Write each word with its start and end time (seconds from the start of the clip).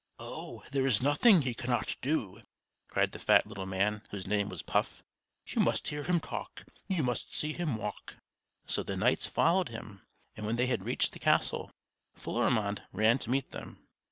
"Oh! 0.17 0.63
there 0.71 0.87
is 0.87 0.99
nothing 0.99 1.43
he 1.43 1.53
cannot 1.53 1.95
do," 2.01 2.41
cried 2.87 3.11
the 3.11 3.19
fat 3.19 3.45
little 3.45 3.67
man 3.67 4.01
whose 4.09 4.25
name 4.25 4.49
was 4.49 4.63
Puff. 4.63 5.03
"You 5.45 5.61
must 5.61 5.89
hear 5.89 6.05
him 6.05 6.19
talk! 6.19 6.65
You 6.87 7.03
must 7.03 7.37
see 7.37 7.53
him 7.53 7.75
walk!" 7.77 8.15
So 8.65 8.81
the 8.81 8.97
knights 8.97 9.27
followed 9.27 9.69
him; 9.69 10.01
and 10.35 10.43
when 10.47 10.55
they 10.55 10.65
had 10.65 10.85
reached 10.85 11.13
the 11.13 11.19
castle, 11.19 11.69
Florimond 12.15 12.81
ran 12.91 13.19
to 13.19 13.29
meet 13.29 13.51
them. 13.51 13.77